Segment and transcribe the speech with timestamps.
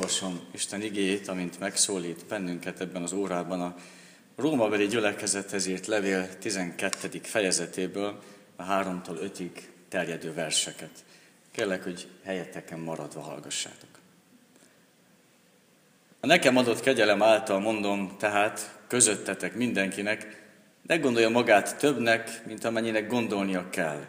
[0.00, 3.74] olvasom Isten igéjét, amint megszólít bennünket ebben az órában a
[4.36, 7.20] Rómabeli gyülekezethez írt levél 12.
[7.22, 8.18] fejezetéből
[8.56, 9.50] a 3-tól 5-ig
[9.88, 10.90] terjedő verseket.
[11.50, 13.88] Kérlek, hogy helyeteken maradva hallgassátok.
[16.20, 20.44] A nekem adott kegyelem által mondom tehát közöttetek mindenkinek,
[20.86, 24.04] ne gondolja magát többnek, mint amennyinek gondolnia kell,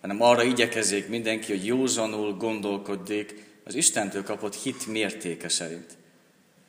[0.00, 5.96] hanem arra igyekezzék mindenki, hogy józanul gondolkodjék az Istentől kapott hit mértéke szerint.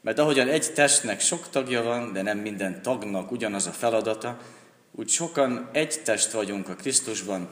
[0.01, 4.41] Mert ahogyan egy testnek sok tagja van, de nem minden tagnak ugyanaz a feladata,
[4.91, 7.49] úgy sokan egy test vagyunk a Krisztusban,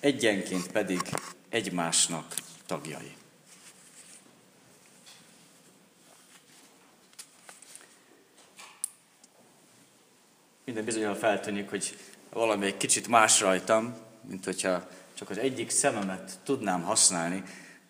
[0.00, 1.00] egyenként pedig
[1.48, 2.34] egymásnak
[2.66, 3.14] tagjai.
[10.64, 11.96] Minden bizonyal feltűnik, hogy
[12.32, 13.96] valami egy kicsit más rajtam,
[14.28, 17.42] mint hogyha csak az egyik szememet tudnám használni,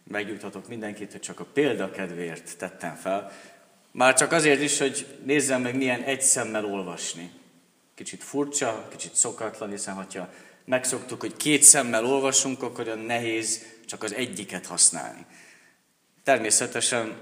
[0.09, 3.33] megnyugtatok mindenkit, hogy csak a példakedvéért tettem fel.
[3.91, 7.31] Már csak azért is, hogy nézzem meg, milyen egy szemmel olvasni.
[7.95, 10.29] Kicsit furcsa, kicsit szokatlan, hiszen ha
[10.65, 15.27] megszoktuk, hogy két szemmel olvasunk, akkor olyan nehéz csak az egyiket használni.
[16.25, 17.17] Természetesen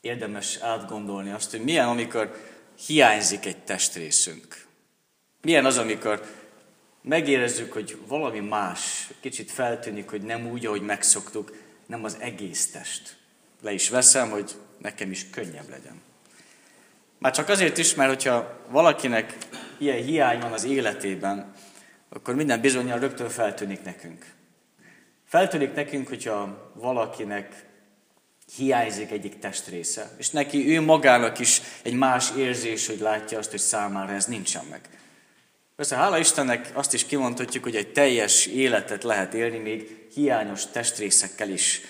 [0.00, 2.36] érdemes átgondolni azt, hogy milyen, amikor
[2.86, 4.66] hiányzik egy testrészünk.
[5.42, 6.26] Milyen az, amikor
[7.02, 11.52] megérezzük, hogy valami más, kicsit feltűnik, hogy nem úgy, ahogy megszoktuk,
[11.88, 13.16] nem az egész test.
[13.62, 16.00] Le is veszem, hogy nekem is könnyebb legyen.
[17.18, 19.36] Már csak azért is, mert hogyha valakinek
[19.78, 21.52] ilyen hiány van az életében,
[22.08, 24.26] akkor minden bizonyal rögtön feltűnik nekünk.
[25.24, 27.66] Feltűnik nekünk, hogyha valakinek
[28.56, 33.60] hiányzik egyik testrésze, és neki ő magának is egy más érzés, hogy látja azt, hogy
[33.60, 34.97] számára ez nincsen meg.
[35.78, 41.48] Persze hála Istennek azt is kimondhatjuk, hogy egy teljes életet lehet élni még hiányos testrészekkel
[41.50, 41.80] is.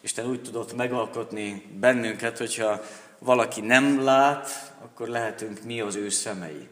[0.00, 2.80] Isten úgy tudott megalkotni bennünket, hogyha
[3.18, 6.68] valaki nem lát, akkor lehetünk mi az ő szemei.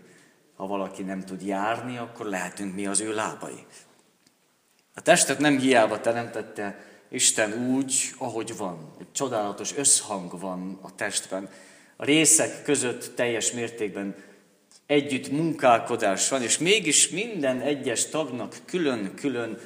[0.57, 3.67] Ha valaki nem tud járni, akkor lehetünk mi az ő lábai.
[4.95, 8.95] A testet nem hiába teremtette Isten úgy, ahogy van.
[9.01, 11.49] Egy csodálatos összhang van a testben.
[11.97, 14.15] A részek között teljes mértékben
[14.89, 19.59] együtt munkálkodás van, és mégis minden egyes tagnak külön-külön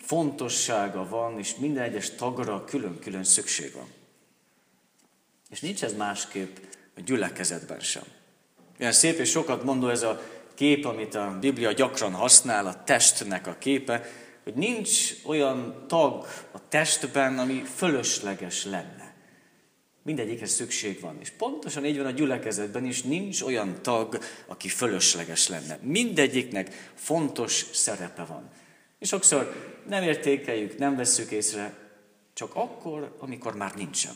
[0.00, 3.86] fontossága van, és minden egyes tagra külön-külön szükség van.
[5.50, 6.56] És nincs ez másképp
[6.96, 8.02] a gyülekezetben sem.
[8.78, 10.22] Ilyen szép és sokat mondó ez a
[10.54, 14.08] kép, amit a Biblia gyakran használ, a testnek a képe,
[14.44, 19.07] hogy nincs olyan tag a testben, ami fölösleges lenne.
[20.08, 21.16] Mindegyikhez szükség van.
[21.20, 25.78] És pontosan így van a gyülekezetben is, nincs olyan tag, aki fölösleges lenne.
[25.82, 28.50] Mindegyiknek fontos szerepe van.
[28.98, 29.54] És sokszor
[29.88, 31.74] nem értékeljük, nem vesszük észre,
[32.34, 34.12] csak akkor, amikor már nincsen.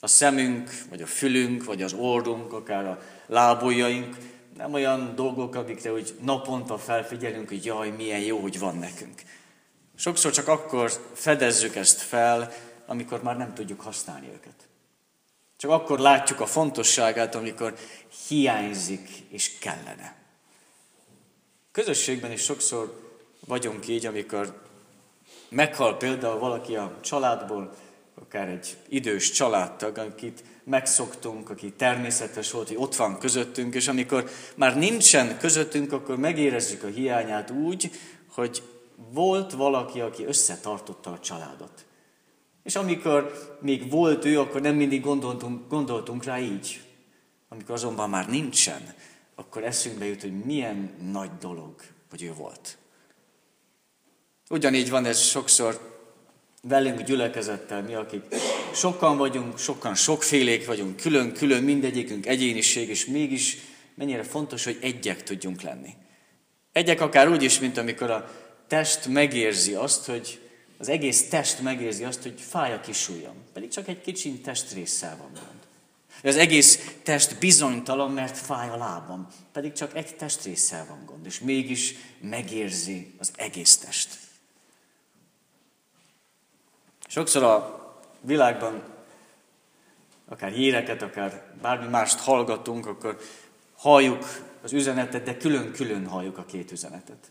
[0.00, 4.16] A szemünk, vagy a fülünk, vagy az orrunk, akár a lábujjaink,
[4.56, 9.22] nem olyan dolgok, amikre úgy naponta felfigyelünk, hogy jaj, milyen jó, hogy van nekünk.
[9.96, 12.52] Sokszor csak akkor fedezzük ezt fel,
[12.86, 14.68] amikor már nem tudjuk használni őket.
[15.56, 17.74] Csak akkor látjuk a fontosságát, amikor
[18.28, 20.16] hiányzik és kellene.
[21.72, 23.00] Közösségben is sokszor
[23.46, 24.62] vagyunk így, amikor
[25.48, 27.74] meghal például valaki a családból,
[28.14, 34.30] akár egy idős családtag, akit megszoktunk, aki természetes volt, hogy ott van közöttünk, és amikor
[34.54, 37.90] már nincsen közöttünk, akkor megérezzük a hiányát úgy,
[38.34, 38.62] hogy
[39.10, 41.84] volt valaki, aki összetartotta a családot.
[42.66, 46.80] És amikor még volt ő, akkor nem mindig gondoltunk, gondoltunk rá így.
[47.48, 48.94] Amikor azonban már nincsen,
[49.34, 51.74] akkor eszünkbe jut, hogy milyen nagy dolog,
[52.10, 52.78] hogy ő volt.
[54.50, 56.00] Ugyanígy van ez sokszor
[56.62, 58.22] velünk gyülekezettel, mi, akik
[58.74, 63.56] sokan vagyunk, sokan sokfélék vagyunk, külön-külön, mindegyikünk egyéniség, és mégis
[63.94, 65.94] mennyire fontos, hogy egyek tudjunk lenni.
[66.72, 68.30] Egyek akár úgy is, mint amikor a
[68.66, 70.40] test megérzi azt, hogy
[70.78, 75.30] az egész test megérzi azt, hogy fáj a kisujjam, pedig csak egy kicsi testrészsel van
[75.32, 75.66] gond.
[76.22, 81.40] Az egész test bizonytalan, mert fáj a lábam, pedig csak egy testrészsel van gond, és
[81.40, 84.18] mégis megérzi az egész test.
[87.06, 87.84] Sokszor a
[88.20, 88.82] világban
[90.28, 93.20] akár híreket, akár bármi mást hallgatunk, akkor
[93.76, 94.24] halljuk
[94.62, 97.30] az üzenetet, de külön-külön halljuk a két üzenetet.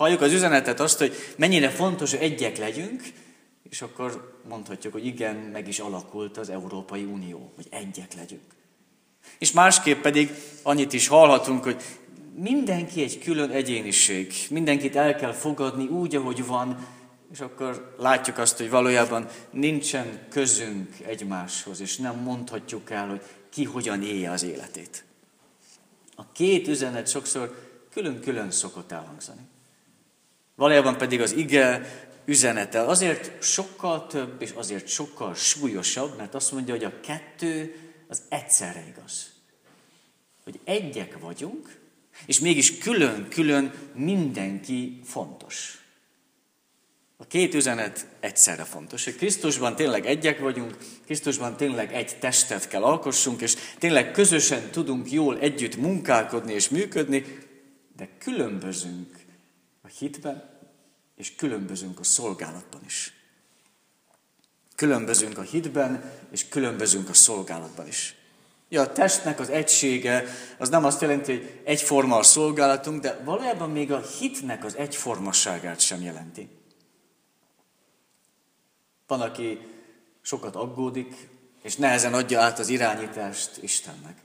[0.00, 3.02] Halljuk az üzenetet azt, hogy mennyire fontos, hogy egyek legyünk,
[3.70, 8.54] és akkor mondhatjuk, hogy igen, meg is alakult az Európai Unió, hogy egyek legyünk.
[9.38, 10.30] És másképp pedig
[10.62, 11.82] annyit is hallhatunk, hogy
[12.34, 16.86] mindenki egy külön egyéniség, mindenkit el kell fogadni úgy, ahogy van,
[17.32, 23.64] és akkor látjuk azt, hogy valójában nincsen közünk egymáshoz, és nem mondhatjuk el, hogy ki
[23.64, 25.04] hogyan élje az életét.
[26.14, 29.48] A két üzenet sokszor külön-külön szokott elhangzani.
[30.60, 31.90] Valójában pedig az ige
[32.24, 37.74] üzenete azért sokkal több, és azért sokkal súlyosabb, mert azt mondja, hogy a kettő
[38.08, 39.32] az egyszerre igaz.
[40.44, 41.78] Hogy egyek vagyunk,
[42.26, 45.84] és mégis külön-külön mindenki fontos.
[47.16, 52.82] A két üzenet egyszerre fontos, hogy Krisztusban tényleg egyek vagyunk, Krisztusban tényleg egy testet kell
[52.82, 57.38] alkossunk, és tényleg közösen tudunk jól együtt munkálkodni és működni,
[57.96, 59.28] de különbözünk
[59.98, 60.58] hitben,
[61.16, 63.14] és különbözünk a szolgálatban is.
[64.74, 68.14] Különbözünk a hitben, és különbözünk a szolgálatban is.
[68.68, 70.24] Ja, a testnek az egysége
[70.58, 75.80] az nem azt jelenti, hogy egyforma a szolgálatunk, de valójában még a hitnek az egyformaságát
[75.80, 76.48] sem jelenti.
[79.06, 79.58] Van, aki
[80.22, 81.28] sokat aggódik,
[81.62, 84.18] és nehezen adja át az irányítást Istennek.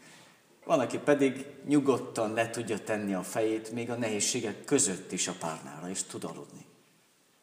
[0.66, 5.36] Van, aki pedig nyugodtan le tudja tenni a fejét, még a nehézségek között is a
[5.40, 6.66] párnára, és tud aludni.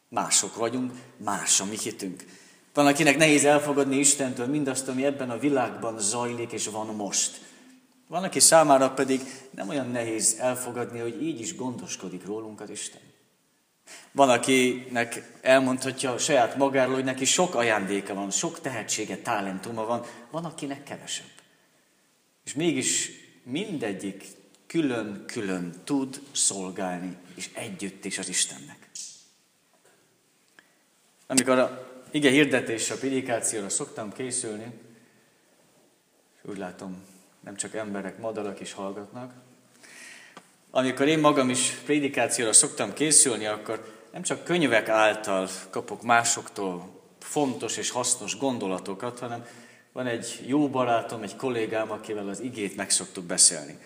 [0.09, 2.25] Mások vagyunk, más a mi hitünk.
[2.73, 7.41] Van, akinek nehéz elfogadni Istentől mindazt, ami ebben a világban zajlik és van most.
[8.07, 9.21] Van, aki számára pedig
[9.51, 13.01] nem olyan nehéz elfogadni, hogy így is gondoskodik rólunk az Isten.
[14.11, 20.45] Van, akinek elmondhatja saját magáról, hogy neki sok ajándéka van, sok tehetsége, talentuma van, van,
[20.45, 21.32] akinek kevesebb.
[22.45, 23.09] És mégis
[23.43, 24.25] mindegyik
[24.67, 28.89] külön-külön tud szolgálni, és együtt is az Istennek.
[31.27, 34.71] Amikor a ige hirdetésre, a prédikációra szoktam készülni,
[36.35, 37.03] és úgy látom,
[37.39, 39.33] nem csak emberek, madarak is hallgatnak,
[40.71, 47.77] amikor én magam is prédikációra szoktam készülni, akkor nem csak könyvek által kapok másoktól fontos
[47.77, 49.45] és hasznos gondolatokat, hanem
[49.93, 53.77] van egy jó barátom, egy kollégám, akivel az igét meg szoktuk beszélni.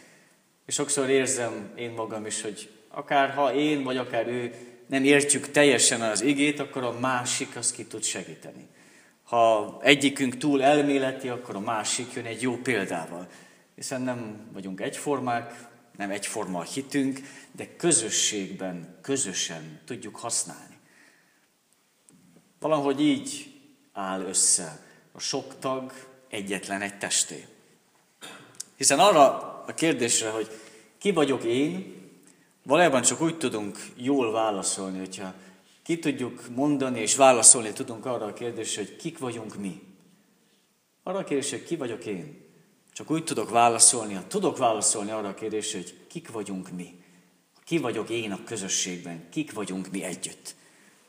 [0.65, 4.53] És sokszor érzem én magam is, hogy akár ha én, vagy akár ő
[4.87, 8.67] nem értjük teljesen az igét, akkor a másik az ki tud segíteni.
[9.23, 13.27] Ha egyikünk túl elméleti, akkor a másik jön egy jó példával.
[13.75, 15.67] Hiszen nem vagyunk egyformák,
[15.97, 17.19] nem egyforma a hitünk,
[17.51, 20.77] de közösségben, közösen tudjuk használni.
[22.59, 23.53] Valahogy így
[23.93, 24.86] áll össze
[25.17, 25.93] a sok tag
[26.29, 27.47] egyetlen egy testé.
[28.75, 29.23] Hiszen arra
[29.67, 30.49] a kérdésre, hogy
[30.97, 31.95] ki vagyok én,
[32.63, 35.33] valójában csak úgy tudunk jól válaszolni, hogyha
[35.83, 39.81] ki tudjuk mondani és válaszolni tudunk arra a kérdésre, hogy kik vagyunk mi.
[41.03, 42.45] Arra a kérdésre, hogy ki vagyok én.
[42.93, 47.03] Csak úgy tudok válaszolni, ha tudok válaszolni arra a kérdésre, hogy kik vagyunk mi.
[47.63, 50.55] Ki vagyok én a közösségben, kik vagyunk mi együtt.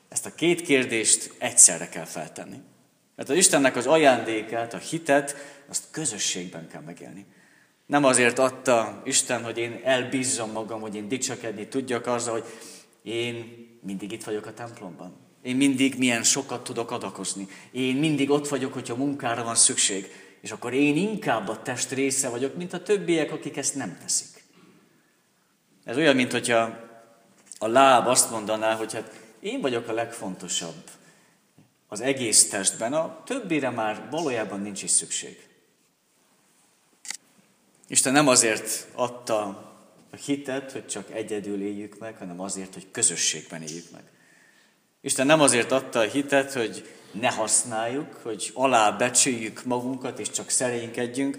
[0.09, 2.61] Ezt a két kérdést egyszerre kell feltenni.
[3.19, 5.37] Mert az Istennek az ajándékát, a hitet,
[5.69, 7.27] azt közösségben kell megélni.
[7.87, 12.45] Nem azért adta Isten, hogy én elbízzam magam, hogy én dicsekedni tudjak azzal, hogy
[13.03, 15.17] én mindig itt vagyok a templomban.
[15.43, 17.49] Én mindig milyen sokat tudok adakozni.
[17.71, 20.07] Én mindig ott vagyok, hogyha munkára van szükség.
[20.41, 24.45] És akkor én inkább a test része vagyok, mint a többiek, akik ezt nem teszik.
[25.85, 26.79] Ez olyan, mint hogyha
[27.59, 30.83] a láb azt mondaná, hogy hát én vagyok a legfontosabb
[31.88, 35.49] az egész testben, a többire már valójában nincs is szükség.
[37.88, 39.42] Isten nem azért adta
[40.11, 44.02] a hitet, hogy csak egyedül éljük meg, hanem azért, hogy közösségben éljük meg.
[45.00, 51.37] Isten nem azért adta a hitet, hogy ne használjuk, hogy alábecsüljük magunkat, és csak szerénykedjünk,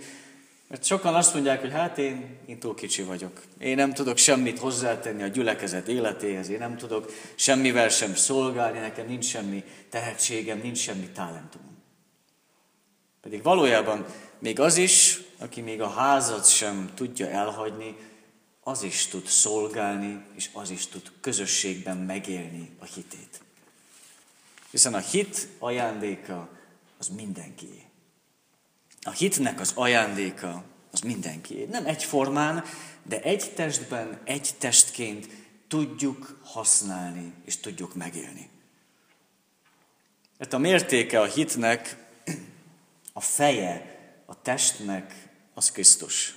[0.69, 3.41] mert sokan azt mondják, hogy hát én, én túl kicsi vagyok.
[3.59, 9.07] Én nem tudok semmit hozzátenni a gyülekezet életéhez, én nem tudok semmivel sem szolgálni, nekem
[9.07, 11.77] nincs semmi tehetségem, nincs semmi talentumom.
[13.21, 14.05] Pedig valójában
[14.39, 17.95] még az is, aki még a házat sem tudja elhagyni,
[18.63, 23.41] az is tud szolgálni, és az is tud közösségben megélni a hitét.
[24.71, 26.49] Hiszen a hit ajándéka
[26.97, 27.88] az mindenkié.
[29.01, 31.67] A hitnek az ajándéka az mindenkié.
[31.71, 32.63] Nem egyformán,
[33.03, 35.27] de egy testben, egy testként
[35.67, 38.49] tudjuk használni és tudjuk megélni.
[40.37, 41.95] Mert a mértéke a hitnek,
[43.13, 46.33] a feje a testnek, az Krisztus.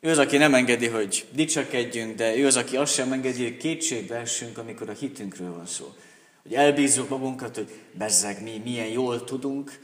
[0.00, 3.56] Ő az, aki nem engedi, hogy dicsekedjünk, de ő az, aki azt sem engedi, hogy
[3.56, 5.94] kétségbe essünk, amikor a hitünkről van szó.
[6.42, 9.78] Hogy elbízzuk magunkat, hogy bezzeg mi milyen jól tudunk,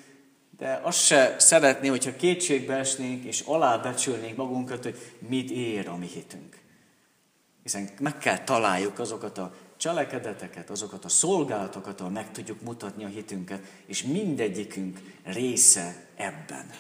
[0.59, 6.07] de azt se szeretné, hogyha kétségbe esnénk és alábecsülnénk magunkat, hogy mit ér a mi
[6.07, 6.57] hitünk.
[7.63, 13.09] Hiszen meg kell találjuk azokat a cselekedeteket, azokat a szolgálatokat, ahol meg tudjuk mutatni a
[13.09, 16.71] hitünket, és mindegyikünk része ebben.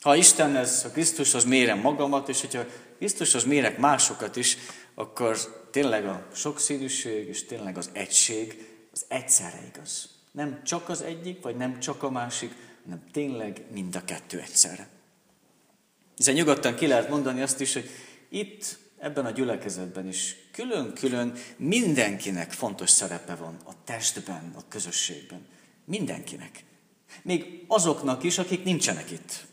[0.00, 2.64] Ha Istenhez, ha Krisztushoz mérem magamat, és hogyha
[2.96, 4.56] Krisztushoz mérek másokat is,
[4.94, 5.36] akkor
[5.70, 10.08] tényleg a sokszínűség és tényleg az egység az egyszerre igaz.
[10.32, 12.54] Nem csak az egyik, vagy nem csak a másik,
[12.88, 14.88] hanem tényleg mind a kettő egyszerre.
[16.16, 17.90] Hiszen nyugodtan ki lehet mondani azt is, hogy
[18.28, 25.46] itt, ebben a gyülekezetben is külön-külön mindenkinek fontos szerepe van a testben, a közösségben.
[25.84, 26.64] Mindenkinek.
[27.22, 29.46] Még azoknak is, akik nincsenek itt.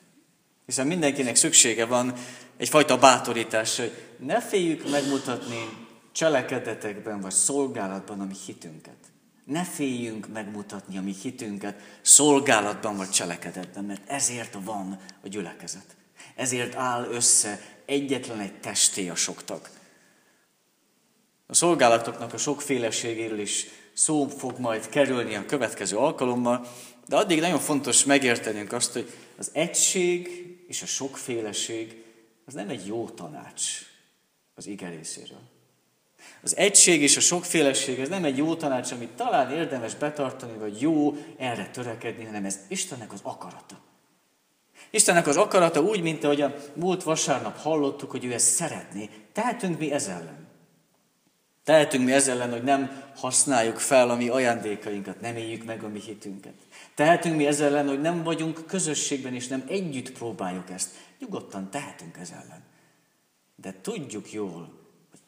[0.65, 2.13] Hiszen mindenkinek szüksége van
[2.58, 9.14] egyfajta bátorítás, hogy ne féljük megmutatni cselekedetekben vagy szolgálatban a mi hitünket.
[9.45, 15.95] Ne féljünk megmutatni a mi hitünket szolgálatban vagy cselekedetben, mert ezért van a gyülekezet.
[16.35, 19.69] Ezért áll össze egyetlen egy testé a sok tag.
[21.47, 26.67] A szolgálatoknak a sokféleségéről is szó fog majd kerülni a következő alkalommal,
[27.07, 32.03] de addig nagyon fontos megértenünk azt, hogy az egység és a sokféleség
[32.45, 33.61] az nem egy jó tanács
[34.55, 35.54] az ige részéről.
[36.45, 40.81] Az egység és a sokféleség ez nem egy jó tanács, amit talán érdemes betartani, vagy
[40.81, 43.81] jó erre törekedni, hanem ez Istennek az akarata.
[44.89, 49.09] Istennek az akarata úgy, mint ahogy a múlt vasárnap hallottuk, hogy ő ezt szeretné.
[49.31, 50.47] Tehetünk mi ez ellen.
[51.63, 55.87] Tehetünk mi ez ellen, hogy nem használjuk fel a mi ajándékainkat, nem éljük meg a
[55.87, 56.53] mi hitünket.
[56.95, 60.89] Tehetünk mi ez ellen, hogy nem vagyunk közösségben, és nem együtt próbáljuk ezt.
[61.19, 62.63] Nyugodtan tehetünk ez ellen.
[63.55, 64.85] De tudjuk jól,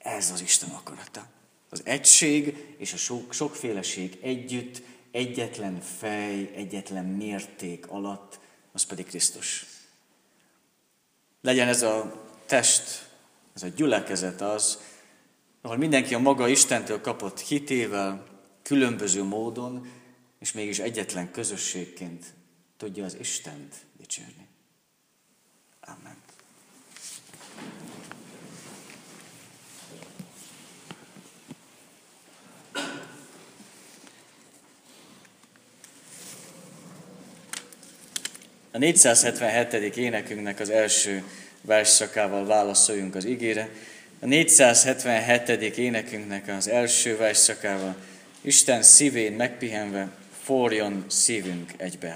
[0.07, 1.27] ez az Isten akarata.
[1.69, 8.39] Az egység és a sok, sokféleség együtt, egyetlen fej, egyetlen mérték alatt,
[8.71, 9.65] az pedig Krisztus.
[11.41, 13.09] Legyen ez a test,
[13.53, 14.79] ez a gyülekezet az,
[15.61, 18.25] ahol mindenki a maga Istentől kapott hitével,
[18.61, 19.91] különböző módon,
[20.39, 22.25] és mégis egyetlen közösségként
[22.77, 24.47] tudja az Istent dicsérni.
[25.81, 26.26] Amen.
[38.77, 39.97] A 477.
[39.97, 41.23] énekünknek az első
[41.61, 43.69] versszakával válaszoljunk az igére.
[44.19, 45.77] A 477.
[45.77, 47.95] énekünknek az első versszakával
[48.41, 50.09] Isten szívén megpihenve
[50.43, 52.07] forjon szívünk egybe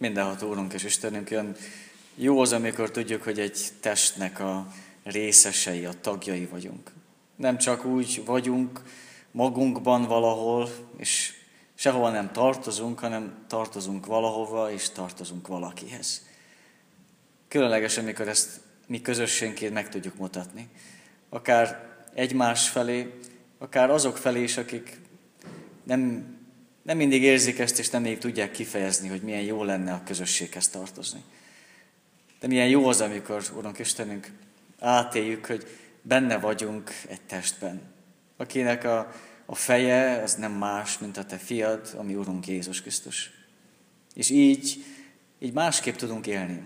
[0.00, 1.56] Mindenható Úrunk és Istenünk, olyan
[2.14, 4.66] jó az, amikor tudjuk, hogy egy testnek a
[5.02, 6.90] részesei, a tagjai vagyunk.
[7.36, 8.82] Nem csak úgy vagyunk
[9.30, 11.32] magunkban valahol, és
[11.74, 16.26] sehova nem tartozunk, hanem tartozunk valahova, és tartozunk valakihez.
[17.48, 20.68] Különleges, amikor ezt mi közösségként meg tudjuk mutatni.
[21.28, 23.14] Akár egymás felé,
[23.58, 25.00] akár azok felé is, akik
[25.82, 26.34] nem
[26.82, 30.68] nem mindig érzik ezt, és nem mindig tudják kifejezni, hogy milyen jó lenne a közösséghez
[30.68, 31.20] tartozni.
[32.40, 34.32] De milyen jó az, amikor, Urunk Istenünk,
[34.78, 35.66] átéljük, hogy
[36.02, 37.82] benne vagyunk egy testben.
[38.36, 39.12] akinek a,
[39.46, 43.30] a feje az nem más, mint a te fiad, ami Urunk Jézus Krisztus.
[44.14, 44.84] És így,
[45.38, 46.62] így másképp tudunk élni.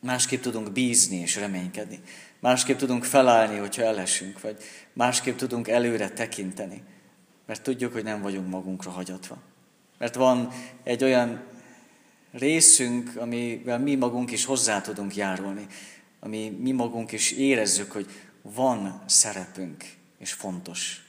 [0.00, 2.00] Másképp tudunk bízni és reménykedni.
[2.40, 4.62] Másképp tudunk felállni, hogyha elesünk, vagy
[4.92, 6.82] másképp tudunk előre tekinteni.
[7.46, 9.36] Mert tudjuk, hogy nem vagyunk magunkra hagyatva.
[9.98, 11.42] Mert van egy olyan
[12.32, 15.66] részünk, amivel mi magunk is hozzá tudunk járulni,
[16.20, 18.06] ami mi magunk is érezzük, hogy
[18.42, 19.84] van szerepünk,
[20.18, 21.06] és fontos.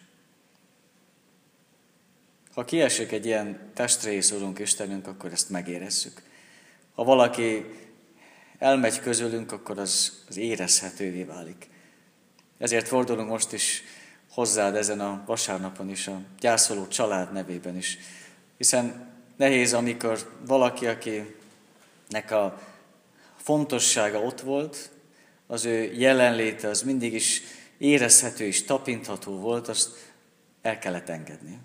[2.53, 6.21] Ha kiesik egy ilyen testrész, Urunk Istenünk, akkor ezt megérezzük.
[6.93, 7.65] Ha valaki
[8.57, 11.69] elmegy közülünk, akkor az, az érezhetővé válik.
[12.57, 13.83] Ezért fordulunk most is
[14.33, 17.97] hozzád ezen a vasárnapon is, a gyászoló család nevében is.
[18.57, 22.61] Hiszen nehéz, amikor valaki, akinek a
[23.37, 24.89] fontossága ott volt,
[25.47, 27.41] az ő jelenléte az mindig is
[27.77, 29.89] érezhető és tapintható volt, azt
[30.61, 31.59] el kellett engedni.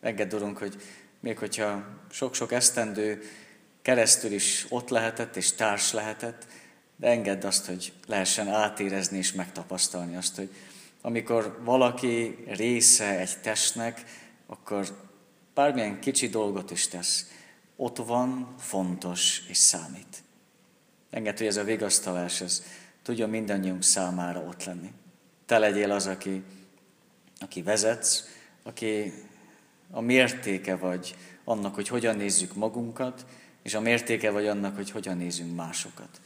[0.00, 0.76] Engedd, Urunk, hogy
[1.20, 3.22] még hogyha sok-sok esztendő
[3.82, 6.46] keresztül is ott lehetett és társ lehetett,
[6.96, 10.50] de engedd azt, hogy lehessen átérezni és megtapasztalni azt, hogy
[11.02, 14.04] amikor valaki része egy testnek,
[14.46, 14.86] akkor
[15.54, 17.30] bármilyen kicsi dolgot is tesz,
[17.76, 20.22] ott van, fontos és számít.
[21.10, 22.64] Engedd, hogy ez a vigasztalás, ez
[23.02, 24.92] tudja mindannyiunk számára ott lenni.
[25.46, 26.42] Te legyél az, aki,
[27.40, 28.28] aki vezetsz,
[28.62, 29.12] aki
[29.90, 33.26] a mértéke vagy annak, hogy hogyan nézzük magunkat,
[33.62, 36.20] és a mértéke vagy annak, hogy hogyan nézünk másokat.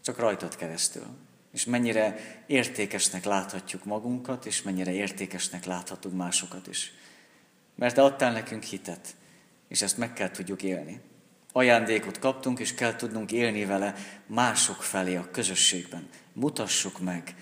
[0.00, 1.06] Csak rajtad keresztül.
[1.54, 6.92] És mennyire értékesnek láthatjuk magunkat, és mennyire értékesnek láthatunk másokat is.
[7.74, 9.16] Mert te adtál nekünk hitet,
[9.68, 11.00] és ezt meg kell tudjuk élni.
[11.52, 13.94] Ajándékot kaptunk, és kell tudnunk élni vele
[14.26, 16.08] mások felé a közösségben.
[16.32, 17.34] Mutassuk meg,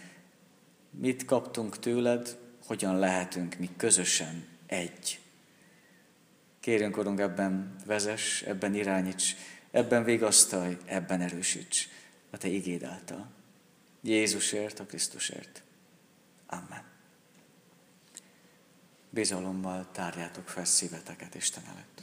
[0.90, 5.20] mit kaptunk tőled, hogyan lehetünk mi közösen egy.
[6.61, 9.37] Kérünk, Urunk, ebben vezes, ebben irányíts,
[9.70, 11.88] ebben vigasztalj, ebben erősíts
[12.31, 13.41] a Te igéd által.
[14.03, 15.62] Jézusért, a Krisztusért.
[16.47, 16.85] Amen.
[19.11, 22.03] Bizalommal tárjátok fel szíveteket Isten előtt.